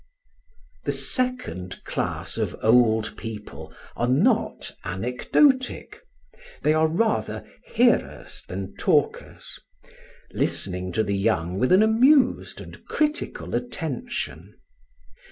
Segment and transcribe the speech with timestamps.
[0.85, 5.99] The second class of old people are not anecdotic;
[6.63, 9.59] they are rather hearers than talkers,
[10.33, 14.55] listening to the young with an amused and critical attention.